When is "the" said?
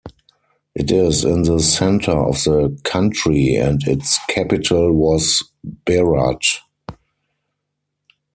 1.43-1.59, 2.45-2.75